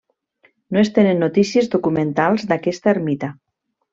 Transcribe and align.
No 0.77 0.79
es 0.83 0.89
tenen 0.95 1.19
notícies 1.23 1.69
documentals 1.75 2.47
d'aquesta 2.53 2.91
ermita. 2.97 3.33